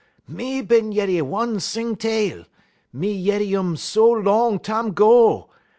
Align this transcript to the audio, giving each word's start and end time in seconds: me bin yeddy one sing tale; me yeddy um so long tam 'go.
me 0.27 0.63
bin 0.63 0.91
yeddy 0.91 1.21
one 1.21 1.59
sing 1.59 1.95
tale; 1.95 2.45
me 2.91 3.13
yeddy 3.23 3.53
um 3.55 3.77
so 3.77 4.09
long 4.09 4.57
tam 4.57 4.93
'go. 4.93 5.47